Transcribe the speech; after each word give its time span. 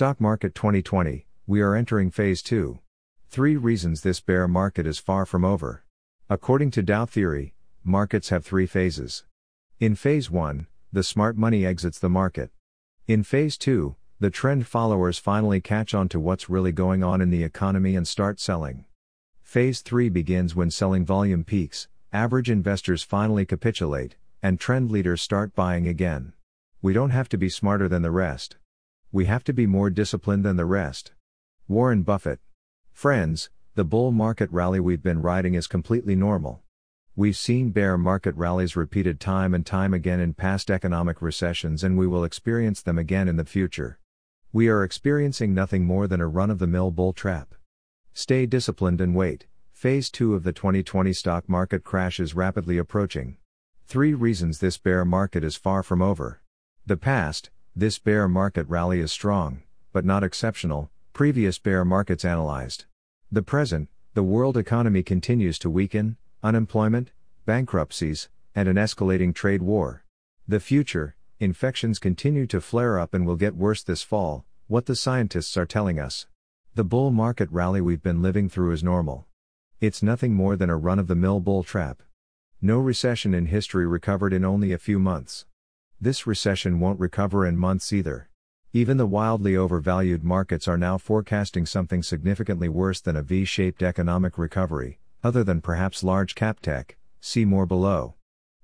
Stock 0.00 0.18
Market 0.18 0.54
2020, 0.54 1.26
we 1.46 1.60
are 1.60 1.74
entering 1.74 2.10
phase 2.10 2.40
2. 2.40 2.78
Three 3.28 3.58
reasons 3.58 4.00
this 4.00 4.18
bear 4.18 4.48
market 4.48 4.86
is 4.86 4.98
far 4.98 5.26
from 5.26 5.44
over. 5.44 5.84
According 6.30 6.70
to 6.70 6.82
Dow 6.82 7.04
theory, 7.04 7.52
markets 7.84 8.30
have 8.30 8.42
three 8.42 8.64
phases. 8.64 9.24
In 9.78 9.94
phase 9.94 10.30
1, 10.30 10.68
the 10.90 11.02
smart 11.02 11.36
money 11.36 11.66
exits 11.66 11.98
the 11.98 12.08
market. 12.08 12.50
In 13.06 13.22
phase 13.22 13.58
2, 13.58 13.94
the 14.18 14.30
trend 14.30 14.66
followers 14.66 15.18
finally 15.18 15.60
catch 15.60 15.92
on 15.92 16.08
to 16.08 16.18
what's 16.18 16.48
really 16.48 16.72
going 16.72 17.04
on 17.04 17.20
in 17.20 17.28
the 17.28 17.44
economy 17.44 17.94
and 17.94 18.08
start 18.08 18.40
selling. 18.40 18.86
Phase 19.42 19.82
3 19.82 20.08
begins 20.08 20.56
when 20.56 20.70
selling 20.70 21.04
volume 21.04 21.44
peaks, 21.44 21.88
average 22.10 22.48
investors 22.48 23.02
finally 23.02 23.44
capitulate, 23.44 24.16
and 24.42 24.58
trend 24.58 24.90
leaders 24.90 25.20
start 25.20 25.54
buying 25.54 25.86
again. 25.86 26.32
We 26.80 26.94
don't 26.94 27.10
have 27.10 27.28
to 27.28 27.36
be 27.36 27.50
smarter 27.50 27.86
than 27.86 28.00
the 28.00 28.10
rest. 28.10 28.56
We 29.12 29.24
have 29.24 29.42
to 29.44 29.52
be 29.52 29.66
more 29.66 29.90
disciplined 29.90 30.44
than 30.44 30.54
the 30.54 30.64
rest. 30.64 31.10
Warren 31.66 32.02
Buffett. 32.02 32.38
Friends, 32.92 33.50
the 33.74 33.82
bull 33.82 34.12
market 34.12 34.48
rally 34.52 34.78
we've 34.78 35.02
been 35.02 35.20
riding 35.20 35.54
is 35.54 35.66
completely 35.66 36.14
normal. 36.14 36.62
We've 37.16 37.36
seen 37.36 37.70
bear 37.70 37.98
market 37.98 38.36
rallies 38.36 38.76
repeated 38.76 39.18
time 39.18 39.52
and 39.52 39.66
time 39.66 39.92
again 39.94 40.20
in 40.20 40.34
past 40.34 40.70
economic 40.70 41.20
recessions 41.20 41.82
and 41.82 41.98
we 41.98 42.06
will 42.06 42.22
experience 42.22 42.82
them 42.82 42.98
again 42.98 43.26
in 43.26 43.34
the 43.34 43.44
future. 43.44 43.98
We 44.52 44.68
are 44.68 44.84
experiencing 44.84 45.54
nothing 45.54 45.84
more 45.84 46.06
than 46.06 46.20
a 46.20 46.28
run 46.28 46.50
of 46.50 46.60
the 46.60 46.68
mill 46.68 46.92
bull 46.92 47.12
trap. 47.12 47.56
Stay 48.14 48.46
disciplined 48.46 49.00
and 49.00 49.16
wait. 49.16 49.46
Phase 49.72 50.08
2 50.10 50.34
of 50.34 50.44
the 50.44 50.52
2020 50.52 51.12
stock 51.12 51.48
market 51.48 51.82
crash 51.82 52.20
is 52.20 52.36
rapidly 52.36 52.78
approaching. 52.78 53.38
Three 53.88 54.14
reasons 54.14 54.60
this 54.60 54.78
bear 54.78 55.04
market 55.04 55.42
is 55.42 55.56
far 55.56 55.82
from 55.82 56.00
over. 56.00 56.42
The 56.86 56.96
past, 56.96 57.50
this 57.76 57.98
bear 57.98 58.28
market 58.28 58.66
rally 58.68 59.00
is 59.00 59.12
strong, 59.12 59.62
but 59.92 60.04
not 60.04 60.24
exceptional, 60.24 60.90
previous 61.12 61.58
bear 61.58 61.84
markets 61.84 62.24
analyzed. 62.24 62.84
The 63.30 63.42
present, 63.42 63.88
the 64.14 64.22
world 64.24 64.56
economy 64.56 65.02
continues 65.02 65.58
to 65.60 65.70
weaken, 65.70 66.16
unemployment, 66.42 67.12
bankruptcies, 67.46 68.28
and 68.54 68.68
an 68.68 68.76
escalating 68.76 69.34
trade 69.34 69.62
war. 69.62 70.04
The 70.48 70.58
future, 70.58 71.14
infections 71.38 71.98
continue 71.98 72.46
to 72.48 72.60
flare 72.60 72.98
up 72.98 73.14
and 73.14 73.24
will 73.24 73.36
get 73.36 73.54
worse 73.54 73.82
this 73.82 74.02
fall, 74.02 74.44
what 74.66 74.86
the 74.86 74.96
scientists 74.96 75.56
are 75.56 75.66
telling 75.66 76.00
us. 76.00 76.26
The 76.74 76.84
bull 76.84 77.10
market 77.10 77.48
rally 77.50 77.80
we've 77.80 78.02
been 78.02 78.20
living 78.20 78.48
through 78.48 78.72
is 78.72 78.82
normal. 78.82 79.26
It's 79.80 80.02
nothing 80.02 80.34
more 80.34 80.56
than 80.56 80.70
a 80.70 80.76
run 80.76 80.98
of 80.98 81.06
the 81.06 81.14
mill 81.14 81.40
bull 81.40 81.62
trap. 81.62 82.02
No 82.60 82.78
recession 82.78 83.32
in 83.32 83.46
history 83.46 83.86
recovered 83.86 84.32
in 84.32 84.44
only 84.44 84.72
a 84.72 84.78
few 84.78 84.98
months. 84.98 85.46
This 86.02 86.26
recession 86.26 86.80
won't 86.80 86.98
recover 86.98 87.46
in 87.46 87.58
months 87.58 87.92
either. 87.92 88.30
Even 88.72 88.96
the 88.96 89.06
wildly 89.06 89.54
overvalued 89.54 90.24
markets 90.24 90.66
are 90.66 90.78
now 90.78 90.96
forecasting 90.96 91.66
something 91.66 92.02
significantly 92.02 92.70
worse 92.70 93.02
than 93.02 93.16
a 93.16 93.22
V 93.22 93.44
shaped 93.44 93.82
economic 93.82 94.38
recovery, 94.38 94.98
other 95.22 95.44
than 95.44 95.60
perhaps 95.60 96.02
large 96.02 96.34
cap 96.34 96.60
tech, 96.60 96.96
see 97.20 97.44
more 97.44 97.66
below. 97.66 98.14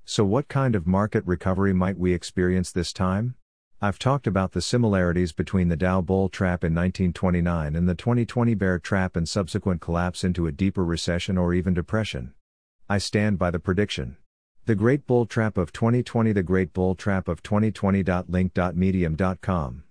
So, 0.06 0.24
what 0.24 0.48
kind 0.48 0.74
of 0.74 0.86
market 0.86 1.26
recovery 1.26 1.74
might 1.74 1.98
we 1.98 2.14
experience 2.14 2.72
this 2.72 2.90
time? 2.94 3.34
I've 3.82 3.98
talked 3.98 4.26
about 4.26 4.52
the 4.52 4.62
similarities 4.62 5.32
between 5.32 5.68
the 5.68 5.76
Dow 5.76 6.00
bull 6.00 6.30
trap 6.30 6.64
in 6.64 6.72
1929 6.72 7.76
and 7.76 7.86
the 7.86 7.94
2020 7.94 8.54
bear 8.54 8.78
trap 8.78 9.14
and 9.14 9.28
subsequent 9.28 9.82
collapse 9.82 10.24
into 10.24 10.46
a 10.46 10.52
deeper 10.52 10.84
recession 10.84 11.36
or 11.36 11.52
even 11.52 11.74
depression. 11.74 12.32
I 12.88 12.96
stand 12.96 13.38
by 13.38 13.50
the 13.50 13.58
prediction. 13.58 14.16
The 14.66 14.74
Great 14.74 15.06
Bull 15.06 15.24
Trap 15.26 15.56
of 15.58 15.72
2020 15.72 16.32
The 16.32 16.42
Great 16.42 16.72
Bull 16.72 16.96
Trap 16.96 17.28
of 17.28 17.40
2020.link.medium.com. 17.44 19.84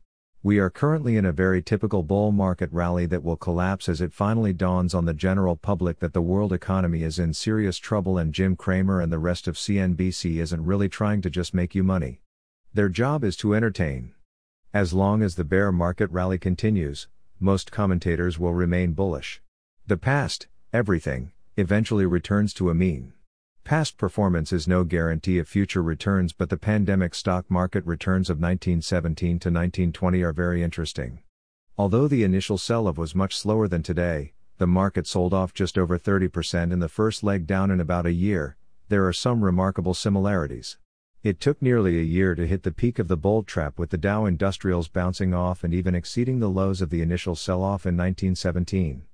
We 0.44 0.60
are 0.60 0.70
currently 0.70 1.16
in 1.16 1.24
a 1.24 1.32
very 1.32 1.62
typical 1.62 2.04
bull 2.04 2.34
market 2.34 2.70
rally 2.74 3.06
that 3.06 3.24
will 3.24 3.38
collapse 3.38 3.88
as 3.88 4.02
it 4.02 4.12
finally 4.12 4.52
dawns 4.52 4.94
on 4.94 5.06
the 5.06 5.14
general 5.14 5.56
public 5.56 6.00
that 6.00 6.12
the 6.12 6.22
world 6.22 6.52
economy 6.52 7.04
is 7.04 7.20
in 7.20 7.34
serious 7.34 7.78
trouble 7.78 8.18
and 8.18 8.34
Jim 8.34 8.58
Cramer 8.58 9.00
and 9.00 9.14
the 9.14 9.18
rest 9.18 9.48
of 9.48 9.56
CNBC 9.56 10.42
isn't 10.42 10.66
really 10.66 10.90
trying 10.90 11.22
to 11.22 11.30
just 11.30 11.54
make 11.54 11.74
you 11.74 11.82
money. 11.82 12.20
Their 12.74 12.90
job 12.90 13.24
is 13.24 13.38
to 13.38 13.56
entertain. 13.56 14.14
As 14.74 14.94
long 14.94 15.24
as 15.24 15.36
the 15.36 15.46
bear 15.46 15.72
market 15.72 16.12
rally 16.12 16.38
continues, 16.38 17.08
most 17.40 17.72
commentators 17.72 18.38
will 18.38 18.54
remain 18.54 18.92
bullish. 18.92 19.42
The 19.88 19.96
past, 19.96 20.48
everything, 20.74 21.32
eventually 21.56 22.06
returns 22.06 22.54
to 22.56 22.70
a 22.70 22.76
mean. 22.76 23.14
Past 23.66 23.98
performance 23.98 24.54
is 24.54 24.68
no 24.68 24.84
guarantee 24.84 25.40
of 25.40 25.48
future 25.48 25.82
returns, 25.82 26.34
but 26.34 26.52
the 26.52 26.56
pandemic 26.56 27.16
stock 27.16 27.50
market 27.50 27.84
returns 27.84 28.30
of 28.30 28.38
1917 28.38 29.28
to 29.40 29.50
1920 29.50 30.22
are 30.22 30.32
very 30.32 30.62
interesting. 30.62 31.24
Although 31.76 32.08
the 32.08 32.24
initial 32.24 32.60
sell 32.60 32.88
off 32.88 33.00
was 33.00 33.16
much 33.16 33.36
slower 33.36 33.68
than 33.68 33.82
today, 33.82 34.34
the 34.60 34.68
market 34.68 35.08
sold 35.08 35.34
off 35.34 35.52
just 35.52 35.80
over 35.80 35.98
30% 35.98 36.72
in 36.72 36.78
the 36.78 36.88
first 36.88 37.24
leg 37.24 37.48
down 37.48 37.72
in 37.72 37.80
about 37.80 38.06
a 38.06 38.12
year, 38.12 38.56
there 38.90 39.08
are 39.08 39.12
some 39.12 39.44
remarkable 39.44 39.96
similarities. 39.96 40.78
It 41.24 41.40
took 41.40 41.60
nearly 41.60 41.98
a 41.98 42.04
year 42.04 42.36
to 42.36 42.46
hit 42.46 42.62
the 42.62 42.72
peak 42.72 43.00
of 43.00 43.08
the 43.08 43.18
bull 43.18 43.42
trap 43.42 43.80
with 43.80 43.90
the 43.90 43.98
Dow 43.98 44.26
Industrials 44.26 44.90
bouncing 44.90 45.34
off 45.34 45.64
and 45.64 45.74
even 45.74 45.96
exceeding 45.96 46.38
the 46.38 46.52
lows 46.52 46.82
of 46.82 46.92
the 46.92 47.02
initial 47.02 47.34
sell 47.34 47.64
off 47.64 47.88
in 47.88 47.98
1917. 47.98 49.06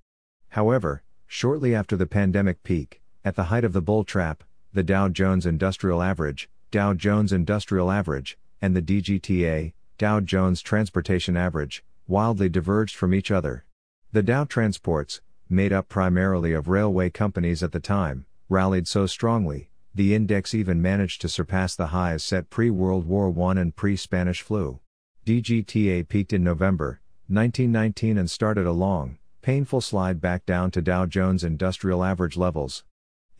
However, 0.49 1.03
shortly 1.25 1.73
after 1.73 1.95
the 1.95 2.05
pandemic 2.05 2.63
peak, 2.63 3.00
at 3.23 3.35
the 3.35 3.45
height 3.45 3.63
of 3.63 3.73
the 3.73 3.81
bull 3.81 4.03
trap, 4.03 4.43
the 4.73 4.83
Dow 4.83 5.09
Jones 5.09 5.45
Industrial 5.45 6.01
Average, 6.01 6.49
Dow 6.71 6.93
Jones 6.93 7.31
Industrial 7.31 7.91
Average, 7.91 8.37
and 8.61 8.75
the 8.75 8.81
DJTA, 8.81 9.73
Dow 9.97 10.19
Jones 10.19 10.61
Transportation 10.61 11.37
Average, 11.37 11.83
wildly 12.07 12.49
diverged 12.49 12.95
from 12.95 13.13
each 13.13 13.29
other. 13.29 13.65
The 14.11 14.23
Dow 14.23 14.45
Transports, 14.45 15.21
made 15.49 15.73
up 15.73 15.89
primarily 15.89 16.53
of 16.53 16.67
railway 16.67 17.09
companies 17.09 17.61
at 17.61 17.71
the 17.71 17.79
time, 17.79 18.25
rallied 18.49 18.87
so 18.87 19.05
strongly, 19.05 19.69
the 19.93 20.15
index 20.15 20.53
even 20.53 20.81
managed 20.81 21.21
to 21.21 21.29
surpass 21.29 21.75
the 21.75 21.87
highs 21.87 22.23
set 22.23 22.49
pre 22.49 22.69
World 22.69 23.05
War 23.05 23.33
I 23.49 23.59
and 23.59 23.75
pre 23.75 23.95
Spanish 23.95 24.41
flu. 24.41 24.79
DJTA 25.25 26.07
peaked 26.07 26.33
in 26.33 26.43
November 26.43 27.01
1919 27.27 28.17
and 28.17 28.31
started 28.31 28.65
a 28.65 28.71
long, 28.71 29.17
painful 29.41 29.81
slide 29.81 30.19
back 30.21 30.45
down 30.45 30.71
to 30.71 30.81
Dow 30.81 31.05
Jones 31.05 31.43
Industrial 31.43 32.03
Average 32.03 32.37
levels. 32.37 32.83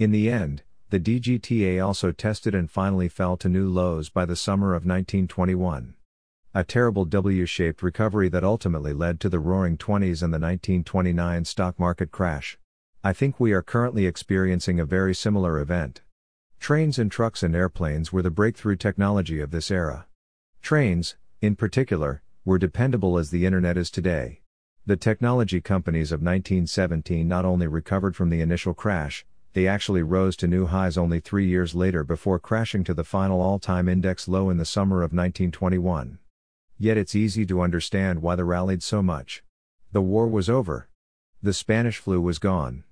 In 0.02 0.10
the 0.10 0.32
end, 0.32 0.64
the 0.90 1.00
DJTA 1.00 1.80
also 1.86 2.12
tested 2.12 2.56
and 2.56 2.72
finally 2.72 3.08
fell 3.08 3.38
to 3.38 3.48
new 3.48 3.70
lows 3.70 4.10
by 4.10 4.26
the 4.26 4.36
summer 4.36 4.70
of 4.70 4.84
1921. 4.84 5.94
A 6.56 6.64
terrible 6.64 7.06
W 7.06 7.46
shaped 7.46 7.84
recovery 7.84 8.28
that 8.30 8.44
ultimately 8.44 8.94
led 8.94 9.20
to 9.20 9.30
the 9.30 9.38
roaring 9.38 9.78
20s 9.78 10.24
and 10.24 10.34
the 10.34 10.42
1929 10.42 11.46
stock 11.46 11.78
market 11.78 12.10
crash. 12.10 12.58
I 13.04 13.14
think 13.14 13.40
we 13.40 13.52
are 13.52 13.62
currently 13.62 14.08
experiencing 14.08 14.80
a 14.80 14.86
very 14.86 15.14
similar 15.14 15.60
event. 15.60 16.02
Trains 16.60 16.98
and 16.98 17.12
trucks 17.12 17.44
and 17.44 17.56
airplanes 17.56 18.12
were 18.12 18.24
the 18.24 18.32
breakthrough 18.32 18.78
technology 18.78 19.40
of 19.40 19.52
this 19.52 19.70
era. 19.70 20.08
Trains, 20.64 21.16
in 21.42 21.56
particular, 21.56 22.24
were 22.44 22.58
dependable 22.58 23.20
as 23.20 23.30
the 23.30 23.46
internet 23.46 23.78
is 23.78 23.92
today. 23.92 24.42
The 24.84 24.98
technology 24.98 25.62
companies 25.62 26.12
of 26.12 26.24
1917 26.24 27.28
not 27.28 27.46
only 27.46 27.68
recovered 27.68 28.16
from 28.16 28.32
the 28.32 28.42
initial 28.42 28.74
crash, 28.74 29.28
they 29.54 29.68
actually 29.68 30.02
rose 30.02 30.36
to 30.38 30.48
new 30.48 30.66
highs 30.68 30.98
only 30.98 31.20
three 31.20 31.46
years 31.46 31.76
later 31.76 32.04
before 32.04 32.40
crashing 32.40 32.84
to 32.86 32.94
the 32.94 33.04
final 33.04 33.42
all 33.42 33.60
time 33.60 33.90
index 33.90 34.28
low 34.28 34.50
in 34.50 34.58
the 34.58 34.66
summer 34.66 34.98
of 34.98 35.12
1921. 35.12 36.20
Yet 36.78 36.98
it's 36.98 37.16
easy 37.16 37.46
to 37.46 37.62
understand 37.62 38.22
why 38.22 38.36
they 38.36 38.44
rallied 38.44 38.82
so 38.82 39.04
much. 39.04 39.44
The 39.92 40.02
war 40.02 40.28
was 40.28 40.50
over. 40.50 40.88
The 41.44 41.54
Spanish 41.54 41.98
flu 41.98 42.22
was 42.22 42.40
gone. 42.40 42.86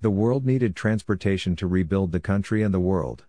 The 0.00 0.10
world 0.10 0.46
needed 0.46 0.74
transportation 0.74 1.56
to 1.56 1.66
rebuild 1.66 2.12
the 2.12 2.20
country 2.20 2.62
and 2.62 2.72
the 2.72 2.80
world. 2.80 3.24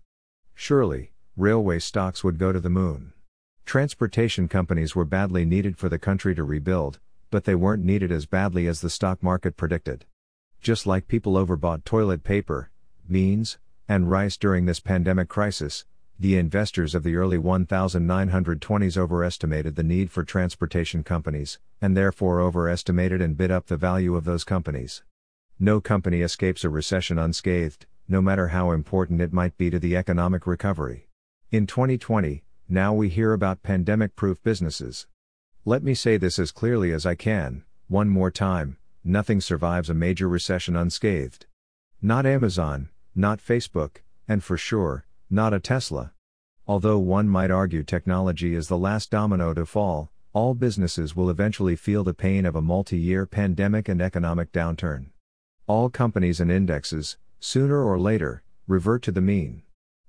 Surely, 0.56 1.12
railway 1.36 1.80
stocks 1.80 2.24
would 2.24 2.38
go 2.38 2.52
to 2.52 2.60
the 2.60 2.70
moon. 2.70 3.14
Transportation 3.66 4.48
companies 4.48 4.96
were 4.96 5.06
badly 5.06 5.46
needed 5.46 5.78
for 5.78 5.90
the 5.90 6.00
country 6.00 6.34
to 6.34 6.44
rebuild, 6.44 7.00
but 7.30 7.44
they 7.44 7.56
weren't 7.56 7.84
needed 7.84 8.12
as 8.12 8.26
badly 8.26 8.68
as 8.68 8.82
the 8.82 8.90
stock 8.90 9.22
market 9.22 9.58
predicted. 9.58 10.06
Just 10.62 10.86
like 10.86 11.08
people 11.08 11.34
overbought 11.34 11.86
toilet 11.86 12.24
paper, 12.24 12.70
beans, 13.10 13.58
and 13.88 14.10
rice 14.10 14.38
during 14.38 14.66
this 14.66 14.80
pandemic 14.80 15.28
crisis, 15.28 15.86
the 16.20 16.38
investors 16.38 16.94
of 16.94 17.04
the 17.04 17.16
early 17.16 17.38
1920s 17.38 18.98
overestimated 18.98 19.76
the 19.76 19.84
need 19.84 20.12
for 20.12 20.24
transportation 20.24 21.04
companies, 21.04 21.60
and 21.82 21.96
therefore 21.96 22.42
overestimated 22.42 23.22
and 23.22 23.38
bid 23.38 23.52
up 23.52 23.68
the 23.68 23.78
value 23.78 24.16
of 24.16 24.26
those 24.26 24.44
companies. 24.44 25.04
No 25.58 25.80
company 25.80 26.22
escapes 26.22 26.64
a 26.64 26.70
recession 26.70 27.18
unscathed, 27.18 27.86
no 28.08 28.22
matter 28.22 28.50
how 28.50 28.72
important 28.72 29.22
it 29.22 29.34
might 29.34 29.58
be 29.58 29.70
to 29.70 29.80
the 29.80 29.96
economic 29.96 30.46
recovery. 30.46 31.08
In 31.52 31.68
2020, 31.68 32.44
now 32.68 32.94
we 32.94 33.10
hear 33.10 33.34
about 33.34 33.64
pandemic 33.64 34.16
proof 34.16 34.44
businesses. 34.44 35.08
Let 35.66 35.84
me 35.84 35.94
say 35.94 36.18
this 36.18 36.38
as 36.38 36.52
clearly 36.52 36.92
as 36.92 37.06
I 37.06 37.16
can, 37.16 37.64
one 37.88 38.10
more 38.10 38.32
time 38.32 38.78
nothing 39.04 39.42
survives 39.42 39.90
a 39.90 39.94
major 39.94 40.28
recession 40.28 40.76
unscathed. 40.76 41.46
Not 42.02 42.26
Amazon, 42.26 42.90
not 43.16 43.40
Facebook, 43.40 43.98
and 44.28 44.44
for 44.44 44.58
sure, 44.58 45.06
not 45.30 45.54
a 45.54 45.60
Tesla. 45.60 46.14
Although 46.68 47.00
one 47.00 47.28
might 47.28 47.52
argue 47.52 47.84
technology 47.84 48.54
is 48.54 48.68
the 48.68 48.78
last 48.78 49.10
domino 49.10 49.54
to 49.54 49.66
fall, 49.66 50.12
all 50.34 50.54
businesses 50.54 51.16
will 51.16 51.30
eventually 51.30 51.76
feel 51.76 52.04
the 52.04 52.14
pain 52.14 52.46
of 52.46 52.56
a 52.56 52.62
multi 52.62 52.98
year 52.98 53.26
pandemic 53.26 53.90
and 53.90 54.02
economic 54.02 54.52
downturn. 54.52 55.08
All 55.66 55.90
companies 55.90 56.40
and 56.40 56.52
indexes, 56.52 57.18
sooner 57.40 57.84
or 57.84 58.00
later, 58.00 58.44
revert 58.68 59.02
to 59.04 59.12
the 59.12 59.22
mean. 59.22 59.64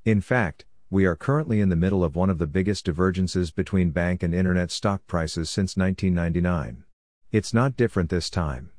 In 0.04 0.20
fact, 0.20 0.66
we 0.90 1.04
are 1.06 1.16
currently 1.16 1.60
in 1.60 1.68
the 1.68 1.76
middle 1.76 2.02
of 2.02 2.16
one 2.16 2.28
of 2.28 2.38
the 2.38 2.46
biggest 2.46 2.84
divergences 2.84 3.50
between 3.50 3.90
bank 3.90 4.22
and 4.22 4.34
internet 4.34 4.70
stock 4.70 5.06
prices 5.06 5.48
since 5.48 5.76
1999. 5.76 6.84
It's 7.32 7.54
not 7.54 7.76
different 7.76 8.10
this 8.10 8.28
time. 8.28 8.70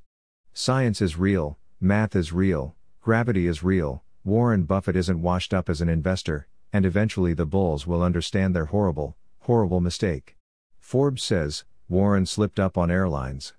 Science 0.53 1.01
is 1.01 1.17
real, 1.17 1.57
math 1.79 2.15
is 2.15 2.33
real, 2.33 2.75
gravity 3.01 3.47
is 3.47 3.63
real, 3.63 4.03
Warren 4.23 4.65
Buffett 4.65 4.95
isn't 4.95 5.23
washed 5.23 5.51
up 5.51 5.68
as 5.68 5.81
an 5.81 5.89
investor, 5.89 6.47
and 6.71 6.85
eventually 6.85 7.33
the 7.33 7.47
bulls 7.47 7.88
will 7.88 8.03
understand 8.03 8.56
their 8.56 8.65
horrible, 8.65 9.18
horrible 9.39 9.81
mistake. 9.81 10.38
Forbes 10.79 11.23
says, 11.23 11.63
Warren 11.89 12.27
slipped 12.27 12.59
up 12.59 12.77
on 12.77 12.91
airlines. 12.91 13.53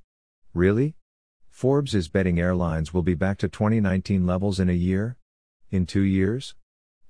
Really? 0.54 0.94
Forbes 1.50 1.96
is 1.96 2.08
betting 2.08 2.38
airlines 2.38 2.94
will 2.94 3.02
be 3.02 3.14
back 3.14 3.38
to 3.38 3.48
2019 3.48 4.24
levels 4.24 4.60
in 4.60 4.70
a 4.70 4.72
year? 4.72 5.16
In 5.72 5.84
two 5.84 6.02
years? 6.02 6.54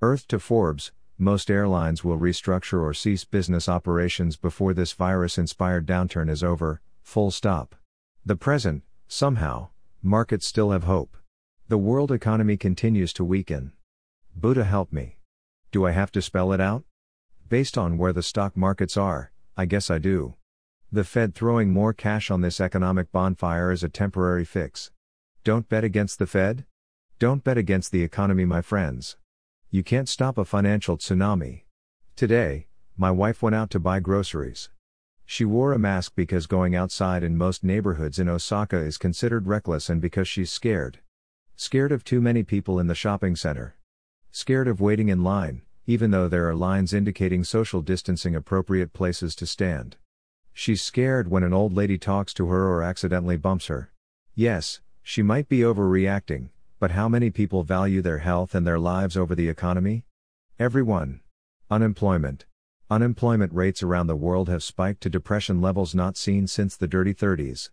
Earth 0.01 0.27
to 0.29 0.39
Forbes, 0.39 0.91
most 1.19 1.51
airlines 1.51 2.03
will 2.03 2.17
restructure 2.17 2.81
or 2.81 2.93
cease 2.95 3.23
business 3.23 3.69
operations 3.69 4.35
before 4.35 4.73
this 4.73 4.93
virus 4.93 5.37
inspired 5.37 5.85
downturn 5.85 6.27
is 6.27 6.43
over, 6.43 6.81
full 7.03 7.29
stop. 7.29 7.75
The 8.25 8.35
present, 8.35 8.81
somehow, 9.07 9.69
markets 10.01 10.47
still 10.47 10.71
have 10.71 10.85
hope. 10.85 11.17
The 11.69 11.77
world 11.77 12.11
economy 12.11 12.57
continues 12.57 13.13
to 13.13 13.23
weaken. 13.23 13.71
Buddha 14.35 14.65
help 14.65 14.91
me. 14.91 15.17
Do 15.71 15.85
I 15.85 15.91
have 15.91 16.11
to 16.11 16.21
spell 16.21 16.51
it 16.51 16.59
out? 16.59 16.83
Based 17.47 17.77
on 17.77 17.97
where 17.97 18.11
the 18.11 18.21
stock 18.21 18.57
markets 18.57 18.97
are, 18.97 19.31
I 19.55 19.65
guess 19.65 19.89
I 19.89 19.97
do. 19.97 20.35
The 20.91 21.05
Fed 21.05 21.33
throwing 21.33 21.71
more 21.71 21.93
cash 21.93 22.29
on 22.29 22.41
this 22.41 22.59
economic 22.59 23.13
bonfire 23.13 23.71
is 23.71 23.81
a 23.81 23.87
temporary 23.87 24.43
fix. 24.43 24.91
Don't 25.45 25.69
bet 25.69 25.85
against 25.85 26.19
the 26.19 26.27
Fed? 26.27 26.65
Don't 27.17 27.45
bet 27.45 27.57
against 27.57 27.93
the 27.93 28.03
economy, 28.03 28.43
my 28.43 28.61
friends. 28.61 29.15
You 29.71 29.83
can't 29.83 30.09
stop 30.09 30.37
a 30.37 30.43
financial 30.43 30.97
tsunami. 30.97 31.61
Today, 32.17 32.67
my 32.97 33.09
wife 33.09 33.41
went 33.41 33.55
out 33.55 33.69
to 33.69 33.79
buy 33.79 34.01
groceries. 34.01 34.69
She 35.25 35.45
wore 35.45 35.71
a 35.71 35.79
mask 35.79 36.11
because 36.13 36.45
going 36.45 36.75
outside 36.75 37.23
in 37.23 37.37
most 37.37 37.63
neighborhoods 37.63 38.19
in 38.19 38.27
Osaka 38.27 38.77
is 38.77 38.97
considered 38.97 39.47
reckless 39.47 39.89
and 39.89 40.01
because 40.01 40.27
she's 40.27 40.51
scared. 40.51 40.99
Scared 41.55 41.91
of 41.91 42.03
too 42.03 42.19
many 42.19 42.43
people 42.43 42.79
in 42.79 42.87
the 42.87 42.95
shopping 42.95 43.35
center. 43.35 43.75
Scared 44.31 44.67
of 44.67 44.81
waiting 44.81 45.09
in 45.09 45.23
line, 45.23 45.61
even 45.85 46.11
though 46.11 46.27
there 46.27 46.49
are 46.49 46.55
lines 46.55 46.93
indicating 46.93 47.43
social 47.43 47.81
distancing 47.81 48.35
appropriate 48.35 48.91
places 48.91 49.35
to 49.35 49.45
stand. 49.45 49.97
She's 50.51 50.81
scared 50.81 51.29
when 51.29 51.43
an 51.43 51.53
old 51.53 51.73
lady 51.73 51.97
talks 51.97 52.33
to 52.35 52.47
her 52.47 52.67
or 52.67 52.81
accidentally 52.81 53.37
bumps 53.37 53.67
her. 53.67 53.91
Yes, 54.33 54.81
she 55.03 55.21
might 55.21 55.47
be 55.47 55.59
overreacting, 55.59 56.49
but 56.79 56.91
how 56.91 57.07
many 57.07 57.29
people 57.29 57.63
value 57.63 58.01
their 58.01 58.19
health 58.19 58.55
and 58.55 58.65
their 58.65 58.79
lives 58.79 59.15
over 59.15 59.35
the 59.35 59.49
economy? 59.49 60.05
Everyone. 60.59 61.21
Unemployment. 61.69 62.45
Unemployment 62.89 63.53
rates 63.53 63.83
around 63.83 64.07
the 64.07 64.15
world 64.15 64.49
have 64.49 64.63
spiked 64.63 65.01
to 65.01 65.09
depression 65.09 65.61
levels 65.61 65.93
not 65.93 66.17
seen 66.17 66.47
since 66.47 66.75
the 66.75 66.87
dirty 66.87 67.13
30s. 67.13 67.69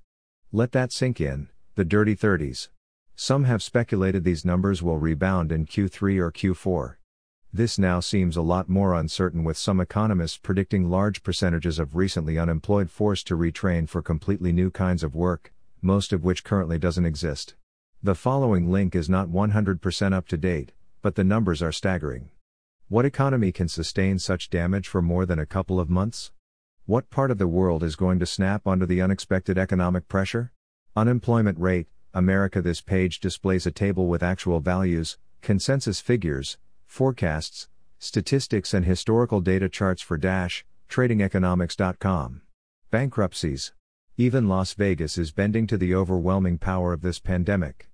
Let 0.52 0.72
that 0.72 0.92
sink 0.92 1.20
in, 1.20 1.48
the 1.76 1.84
dirty 1.84 2.14
30s. 2.14 2.68
Some 3.22 3.44
have 3.44 3.62
speculated 3.62 4.24
these 4.24 4.46
numbers 4.46 4.82
will 4.82 4.96
rebound 4.96 5.52
in 5.52 5.66
Q3 5.66 6.18
or 6.20 6.32
Q4. 6.32 6.94
This 7.52 7.78
now 7.78 8.00
seems 8.00 8.34
a 8.34 8.40
lot 8.40 8.70
more 8.70 8.94
uncertain 8.94 9.44
with 9.44 9.58
some 9.58 9.78
economists 9.78 10.38
predicting 10.38 10.88
large 10.88 11.22
percentages 11.22 11.78
of 11.78 11.94
recently 11.94 12.38
unemployed 12.38 12.90
forced 12.90 13.26
to 13.26 13.36
retrain 13.36 13.86
for 13.86 14.00
completely 14.00 14.54
new 14.54 14.70
kinds 14.70 15.02
of 15.02 15.14
work, 15.14 15.52
most 15.82 16.14
of 16.14 16.24
which 16.24 16.44
currently 16.44 16.78
doesn't 16.78 17.04
exist. 17.04 17.56
The 18.02 18.14
following 18.14 18.72
link 18.72 18.94
is 18.94 19.10
not 19.10 19.28
100% 19.28 20.14
up 20.14 20.26
to 20.28 20.38
date, 20.38 20.72
but 21.02 21.14
the 21.14 21.22
numbers 21.22 21.60
are 21.60 21.72
staggering. 21.72 22.30
What 22.88 23.04
economy 23.04 23.52
can 23.52 23.68
sustain 23.68 24.18
such 24.18 24.48
damage 24.48 24.88
for 24.88 25.02
more 25.02 25.26
than 25.26 25.38
a 25.38 25.44
couple 25.44 25.78
of 25.78 25.90
months? 25.90 26.32
What 26.86 27.10
part 27.10 27.30
of 27.30 27.36
the 27.36 27.46
world 27.46 27.82
is 27.84 27.96
going 27.96 28.18
to 28.20 28.24
snap 28.24 28.66
under 28.66 28.86
the 28.86 29.02
unexpected 29.02 29.58
economic 29.58 30.08
pressure? 30.08 30.52
Unemployment 30.96 31.58
rate, 31.58 31.86
America. 32.12 32.60
This 32.60 32.80
page 32.80 33.20
displays 33.20 33.66
a 33.66 33.70
table 33.70 34.06
with 34.06 34.22
actual 34.22 34.60
values, 34.60 35.18
consensus 35.42 36.00
figures, 36.00 36.58
forecasts, 36.86 37.68
statistics, 37.98 38.74
and 38.74 38.84
historical 38.84 39.40
data 39.40 39.68
charts 39.68 40.02
for 40.02 40.16
Dash, 40.16 40.64
tradingeconomics.com. 40.88 42.42
Bankruptcies. 42.90 43.72
Even 44.16 44.48
Las 44.48 44.74
Vegas 44.74 45.16
is 45.16 45.32
bending 45.32 45.66
to 45.66 45.78
the 45.78 45.94
overwhelming 45.94 46.58
power 46.58 46.92
of 46.92 47.02
this 47.02 47.20
pandemic. 47.20 47.88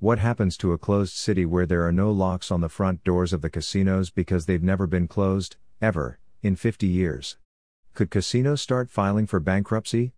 What 0.00 0.18
happens 0.18 0.56
to 0.58 0.72
a 0.72 0.78
closed 0.78 1.14
city 1.14 1.44
where 1.44 1.66
there 1.66 1.84
are 1.86 1.92
no 1.92 2.10
locks 2.10 2.50
on 2.50 2.60
the 2.60 2.68
front 2.68 3.04
doors 3.04 3.32
of 3.32 3.42
the 3.42 3.50
casinos 3.50 4.10
because 4.10 4.46
they've 4.46 4.62
never 4.62 4.86
been 4.86 5.08
closed, 5.08 5.56
ever, 5.82 6.18
in 6.42 6.56
50 6.56 6.86
years? 6.86 7.36
Could 7.94 8.10
casinos 8.10 8.62
start 8.62 8.90
filing 8.90 9.26
for 9.26 9.40
bankruptcy? 9.40 10.12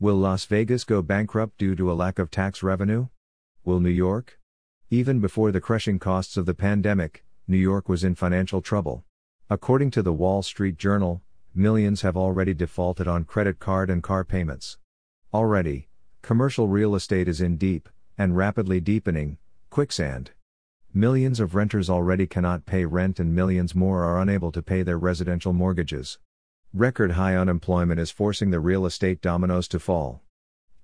Will 0.00 0.16
Las 0.16 0.44
Vegas 0.46 0.84
go 0.84 1.00
bankrupt 1.02 1.58
due 1.58 1.76
to 1.76 1.90
a 1.90 1.94
lack 1.94 2.18
of 2.18 2.30
tax 2.30 2.62
revenue? 2.62 3.08
Will 3.64 3.80
New 3.80 3.88
York? 3.88 4.38
Even 4.90 5.20
before 5.20 5.52
the 5.52 5.60
crushing 5.60 5.98
costs 5.98 6.36
of 6.36 6.44
the 6.44 6.54
pandemic, 6.54 7.24
New 7.46 7.56
York 7.56 7.88
was 7.88 8.02
in 8.02 8.14
financial 8.14 8.60
trouble. 8.60 9.04
According 9.48 9.90
to 9.92 10.02
the 10.02 10.12
Wall 10.12 10.42
Street 10.42 10.76
Journal, 10.76 11.22
millions 11.54 12.02
have 12.02 12.16
already 12.16 12.54
defaulted 12.54 13.06
on 13.06 13.24
credit 13.24 13.58
card 13.58 13.90
and 13.90 14.02
car 14.02 14.24
payments. 14.24 14.78
Already, 15.32 15.88
commercial 16.20 16.68
real 16.68 16.94
estate 16.94 17.28
is 17.28 17.40
in 17.40 17.56
deep, 17.56 17.88
and 18.18 18.36
rapidly 18.36 18.80
deepening, 18.80 19.38
quicksand. 19.70 20.32
Millions 20.94 21.40
of 21.40 21.54
renters 21.54 21.88
already 21.88 22.26
cannot 22.26 22.66
pay 22.66 22.84
rent 22.84 23.18
and 23.18 23.34
millions 23.34 23.74
more 23.74 24.04
are 24.04 24.20
unable 24.20 24.52
to 24.52 24.62
pay 24.62 24.82
their 24.82 24.98
residential 24.98 25.52
mortgages. 25.52 26.18
Record 26.74 27.10
high 27.12 27.36
unemployment 27.36 28.00
is 28.00 28.10
forcing 28.10 28.50
the 28.50 28.58
real 28.58 28.86
estate 28.86 29.20
dominoes 29.20 29.68
to 29.68 29.78
fall. 29.78 30.22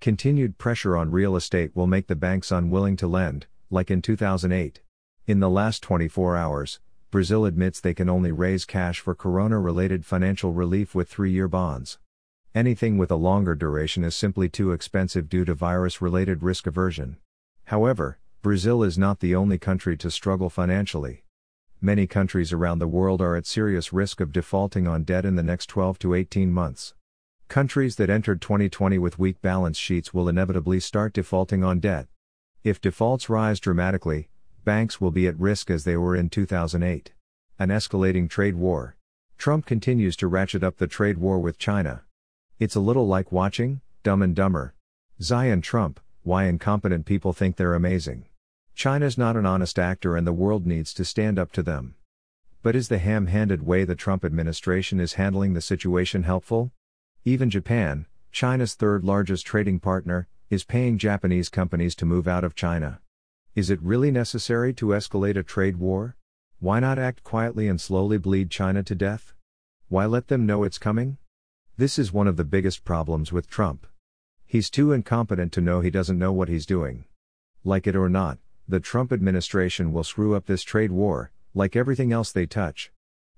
Continued 0.02 0.58
pressure 0.58 0.98
on 0.98 1.10
real 1.10 1.34
estate 1.34 1.74
will 1.74 1.86
make 1.86 2.08
the 2.08 2.14
banks 2.14 2.52
unwilling 2.52 2.94
to 2.96 3.06
lend, 3.06 3.46
like 3.70 3.90
in 3.90 4.02
2008. 4.02 4.82
In 5.26 5.40
the 5.40 5.48
last 5.48 5.82
24 5.82 6.36
hours, 6.36 6.78
Brazil 7.10 7.46
admits 7.46 7.80
they 7.80 7.94
can 7.94 8.10
only 8.10 8.30
raise 8.30 8.66
cash 8.66 9.00
for 9.00 9.14
corona 9.14 9.58
related 9.58 10.04
financial 10.04 10.52
relief 10.52 10.94
with 10.94 11.08
three 11.08 11.30
year 11.30 11.48
bonds. 11.48 11.98
Anything 12.54 12.98
with 12.98 13.10
a 13.10 13.16
longer 13.16 13.54
duration 13.54 14.04
is 14.04 14.14
simply 14.14 14.50
too 14.50 14.72
expensive 14.72 15.30
due 15.30 15.46
to 15.46 15.54
virus 15.54 16.02
related 16.02 16.42
risk 16.42 16.66
aversion. 16.66 17.16
However, 17.64 18.18
Brazil 18.42 18.82
is 18.82 18.98
not 18.98 19.20
the 19.20 19.34
only 19.34 19.56
country 19.56 19.96
to 19.96 20.10
struggle 20.10 20.50
financially. 20.50 21.24
Many 21.80 22.08
countries 22.08 22.52
around 22.52 22.80
the 22.80 22.88
world 22.88 23.22
are 23.22 23.36
at 23.36 23.46
serious 23.46 23.92
risk 23.92 24.20
of 24.20 24.32
defaulting 24.32 24.88
on 24.88 25.04
debt 25.04 25.24
in 25.24 25.36
the 25.36 25.44
next 25.44 25.66
12 25.66 25.96
to 26.00 26.14
18 26.14 26.52
months. 26.52 26.92
Countries 27.46 27.94
that 27.96 28.10
entered 28.10 28.42
2020 28.42 28.98
with 28.98 29.20
weak 29.20 29.40
balance 29.40 29.78
sheets 29.78 30.12
will 30.12 30.28
inevitably 30.28 30.80
start 30.80 31.12
defaulting 31.12 31.62
on 31.62 31.78
debt. 31.78 32.08
If 32.64 32.80
defaults 32.80 33.30
rise 33.30 33.60
dramatically, 33.60 34.28
banks 34.64 35.00
will 35.00 35.12
be 35.12 35.28
at 35.28 35.38
risk 35.38 35.70
as 35.70 35.84
they 35.84 35.96
were 35.96 36.16
in 36.16 36.30
2008. 36.30 37.12
An 37.60 37.68
escalating 37.68 38.28
trade 38.28 38.56
war. 38.56 38.96
Trump 39.36 39.64
continues 39.64 40.16
to 40.16 40.26
ratchet 40.26 40.64
up 40.64 40.78
the 40.78 40.88
trade 40.88 41.18
war 41.18 41.38
with 41.38 41.58
China. 41.58 42.02
It's 42.58 42.74
a 42.74 42.80
little 42.80 43.06
like 43.06 43.30
watching 43.30 43.82
Dumb 44.02 44.20
and 44.20 44.34
Dumber. 44.34 44.74
Zion 45.22 45.62
Trump, 45.62 46.00
why 46.24 46.46
incompetent 46.46 47.06
people 47.06 47.32
think 47.32 47.54
they're 47.54 47.74
amazing. 47.74 48.27
China's 48.78 49.18
not 49.18 49.36
an 49.36 49.44
honest 49.44 49.76
actor 49.76 50.16
and 50.16 50.24
the 50.24 50.32
world 50.32 50.64
needs 50.64 50.94
to 50.94 51.04
stand 51.04 51.36
up 51.36 51.50
to 51.50 51.64
them. 51.64 51.96
But 52.62 52.76
is 52.76 52.86
the 52.86 52.98
ham 52.98 53.26
handed 53.26 53.66
way 53.66 53.82
the 53.82 53.96
Trump 53.96 54.24
administration 54.24 55.00
is 55.00 55.14
handling 55.14 55.54
the 55.54 55.60
situation 55.60 56.22
helpful? 56.22 56.70
Even 57.24 57.50
Japan, 57.50 58.06
China's 58.30 58.74
third 58.74 59.02
largest 59.02 59.44
trading 59.44 59.80
partner, 59.80 60.28
is 60.48 60.62
paying 60.62 60.96
Japanese 60.96 61.48
companies 61.48 61.96
to 61.96 62.06
move 62.06 62.28
out 62.28 62.44
of 62.44 62.54
China. 62.54 63.00
Is 63.56 63.68
it 63.68 63.82
really 63.82 64.12
necessary 64.12 64.72
to 64.74 64.90
escalate 64.90 65.36
a 65.36 65.42
trade 65.42 65.78
war? 65.78 66.14
Why 66.60 66.78
not 66.78 67.00
act 67.00 67.24
quietly 67.24 67.66
and 67.66 67.80
slowly 67.80 68.16
bleed 68.16 68.48
China 68.48 68.84
to 68.84 68.94
death? 68.94 69.34
Why 69.88 70.06
let 70.06 70.28
them 70.28 70.46
know 70.46 70.62
it's 70.62 70.78
coming? 70.78 71.18
This 71.76 71.98
is 71.98 72.12
one 72.12 72.28
of 72.28 72.36
the 72.36 72.44
biggest 72.44 72.84
problems 72.84 73.32
with 73.32 73.50
Trump. 73.50 73.88
He's 74.46 74.70
too 74.70 74.92
incompetent 74.92 75.50
to 75.54 75.60
know 75.60 75.80
he 75.80 75.90
doesn't 75.90 76.16
know 76.16 76.32
what 76.32 76.48
he's 76.48 76.64
doing. 76.64 77.06
Like 77.64 77.88
it 77.88 77.96
or 77.96 78.08
not, 78.08 78.38
the 78.68 78.80
Trump 78.80 79.12
administration 79.12 79.92
will 79.92 80.04
screw 80.04 80.34
up 80.34 80.44
this 80.44 80.62
trade 80.62 80.92
war, 80.92 81.30
like 81.54 81.74
everything 81.74 82.12
else 82.12 82.30
they 82.30 82.44
touch. 82.44 82.92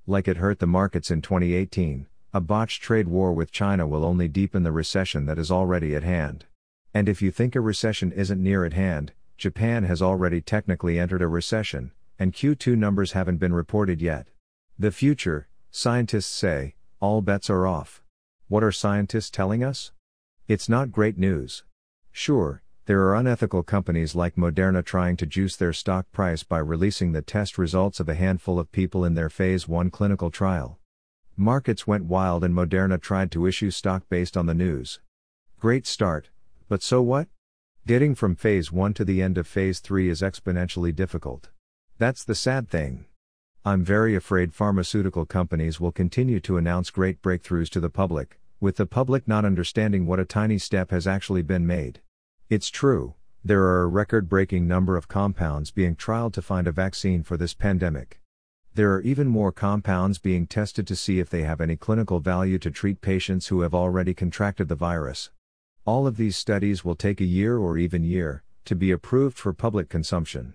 Like 0.05 0.27
it 0.27 0.39
hurt 0.39 0.59
the 0.59 0.67
markets 0.67 1.09
in 1.09 1.23
2018, 1.23 2.09
a 2.35 2.41
botched 2.41 2.83
trade 2.83 3.07
war 3.07 3.33
with 3.33 3.53
China 3.53 3.87
will 3.87 4.05
only 4.05 4.27
deepen 4.27 4.65
the 4.65 4.73
recession 4.73 5.27
that 5.27 5.39
is 5.39 5.51
already 5.51 5.95
at 5.95 6.03
hand. 6.03 6.47
And 6.93 7.09
if 7.09 7.23
you 7.23 7.31
think 7.31 7.55
a 7.55 7.61
recession 7.61 8.11
isn't 8.11 8.43
near 8.43 8.65
at 8.65 8.73
hand, 8.73 9.13
Japan 9.39 9.85
has 9.85 10.03
already 10.03 10.41
technically 10.41 10.99
entered 10.99 11.23
a 11.23 11.29
recession, 11.29 11.93
and 12.19 12.33
Q2 12.33 12.77
numbers 12.77 13.13
haven't 13.13 13.39
been 13.39 13.55
reported 13.55 14.03
yet. 14.03 14.27
The 14.79 14.91
future, 14.91 15.49
scientists 15.71 16.27
say, 16.27 16.75
all 16.99 17.23
bets 17.23 17.49
are 17.49 17.69
off. 17.69 18.03
What 18.49 18.65
are 18.65 18.73
scientists 18.73 19.31
telling 19.31 19.63
us? 19.63 19.93
It's 20.49 20.69
not 20.69 20.91
great 20.91 21.17
news. 21.17 21.63
Sure, 22.11 22.63
there 22.91 23.07
are 23.07 23.15
unethical 23.15 23.63
companies 23.63 24.17
like 24.17 24.35
Moderna 24.35 24.85
trying 24.85 25.17
to 25.17 25.25
juice 25.25 25.55
their 25.55 25.73
stock 25.73 26.11
price 26.11 26.43
by 26.43 26.59
releasing 26.59 27.13
the 27.13 27.23
test 27.23 27.57
results 27.57 28.01
of 28.01 28.09
a 28.09 28.17
handful 28.17 28.59
of 28.59 28.73
people 28.73 29.05
in 29.05 29.15
their 29.15 29.31
phase 29.31 29.69
1 29.69 29.91
clinical 29.91 30.29
trial. 30.29 30.77
Markets 31.37 31.87
went 31.87 32.07
wild 32.07 32.43
and 32.43 32.53
Moderna 32.53 33.01
tried 33.01 33.31
to 33.31 33.47
issue 33.47 33.71
stock 33.71 34.03
based 34.09 34.37
on 34.37 34.47
the 34.47 34.55
news. 34.55 34.99
Great 35.61 35.87
start, 35.87 36.31
but 36.69 36.83
so 36.83 37.01
what? 37.01 37.29
Getting 37.87 38.17
from 38.17 38.35
phase 38.35 38.73
1 38.73 38.93
to 38.95 39.05
the 39.05 39.23
end 39.23 39.39
of 39.39 39.47
phase 39.47 39.79
3 39.79 40.09
is 40.09 40.21
exponentially 40.21 40.93
difficult. 40.93 41.49
That's 41.99 42.25
the 42.25 42.35
sad 42.35 42.69
thing. 42.69 43.05
I'm 43.65 43.85
very 43.85 44.17
afraid 44.17 44.53
pharmaceutical 44.53 45.27
companies 45.27 45.79
will 45.79 45.93
continue 45.93 46.41
to 46.41 46.57
announce 46.57 46.91
great 46.91 47.23
breakthroughs 47.23 47.69
to 47.69 47.79
the 47.79 47.89
public, 47.89 48.41
with 48.61 48.79
the 48.79 48.85
public 48.85 49.29
not 49.29 49.45
understanding 49.45 50.07
what 50.07 50.19
a 50.19 50.25
tiny 50.25 50.59
step 50.59 50.91
has 50.91 51.07
actually 51.07 51.43
been 51.43 51.69
made. 51.69 52.01
It's 52.51 52.69
true, 52.69 53.15
there 53.45 53.63
are 53.63 53.85
a 53.85 53.87
record 53.87 54.29
breaking 54.29 54.67
number 54.67 54.97
of 54.97 55.07
compounds 55.07 55.71
being 55.71 55.95
trialed 55.95 56.33
to 56.33 56.43
find 56.43 56.67
a 56.67 56.73
vaccine 56.73 57.23
for 57.23 57.37
this 57.37 57.55
pandemic. 57.55 58.21
There 58.75 58.93
are 58.93 59.01
even 59.03 59.29
more 59.29 59.53
compounds 59.53 60.19
being 60.19 60.49
tested 60.49 60.85
to 60.89 60.97
see 60.97 61.21
if 61.21 61.31
they 61.31 61.43
have 61.43 61.61
any 61.61 61.77
clinical 61.77 62.19
value 62.19 62.59
to 62.59 62.71
treat 62.73 63.01
patients 63.03 63.47
who 63.47 63.61
have 63.61 63.73
already 63.73 64.15
contracted 64.15 64.67
the 64.67 64.75
virus. 64.75 65.31
All 65.85 66.09
of 66.09 66.17
these 66.17 66.37
studies 66.37 66.85
will 66.85 66.97
take 66.97 67.21
a 67.21 67.25
year 67.25 67.57
or 67.57 67.79
even 67.79 68.03
year 68.03 68.43
to 68.65 68.75
be 68.75 68.91
approved 68.91 69.39
for 69.39 69.53
public 69.53 69.89
consumption. 69.89 70.55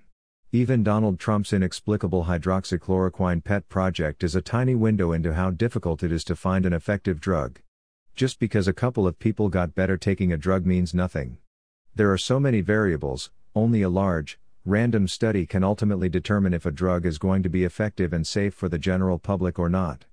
Even 0.52 0.84
Donald 0.84 1.18
Trump's 1.18 1.54
inexplicable 1.54 2.26
hydroxychloroquine 2.26 3.42
PET 3.42 3.70
project 3.70 4.22
is 4.22 4.36
a 4.36 4.42
tiny 4.42 4.76
window 4.76 5.14
into 5.14 5.34
how 5.34 5.50
difficult 5.50 6.04
it 6.04 6.12
is 6.12 6.26
to 6.26 6.36
find 6.36 6.66
an 6.66 6.74
effective 6.74 7.22
drug. 7.22 7.62
Just 8.18 8.38
because 8.38 8.68
a 8.68 8.74
couple 8.74 9.08
of 9.08 9.18
people 9.18 9.48
got 9.48 9.76
better 9.76 9.96
taking 9.96 10.34
a 10.34 10.38
drug 10.38 10.66
means 10.66 10.94
nothing. 10.94 11.38
There 11.98 12.12
are 12.12 12.18
so 12.18 12.42
many 12.42 12.60
variables, 12.60 13.32
only 13.56 13.82
a 13.82 13.88
large, 13.88 14.38
random 14.66 15.08
study 15.08 15.46
can 15.46 15.64
ultimately 15.64 16.10
determine 16.10 16.54
if 16.54 16.66
a 16.66 16.72
drug 16.72 17.06
is 17.06 17.18
going 17.18 17.42
to 17.44 17.50
be 17.50 17.64
effective 17.64 18.12
and 18.12 18.28
safe 18.28 18.54
for 18.54 18.68
the 18.68 18.78
general 18.78 19.18
public 19.18 19.58
or 19.58 19.70
not. 19.70 20.04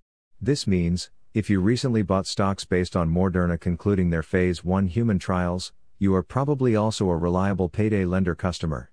This 0.41 0.65
means, 0.65 1.11
if 1.35 1.51
you 1.51 1.61
recently 1.61 2.03
bought 2.03 2.29
stocks 2.29 2.65
based 2.65 2.95
on 2.95 3.11
Moderna 3.11 3.59
concluding 3.59 4.11
their 4.11 4.23
phase 4.23 4.63
1 4.63 4.87
human 4.87 5.19
trials, 5.19 5.73
you 5.99 6.15
are 6.15 6.23
probably 6.23 6.77
also 6.77 7.11
a 7.11 7.17
reliable 7.17 7.69
payday 7.69 8.05
lender 8.05 8.37
customer. 8.37 8.92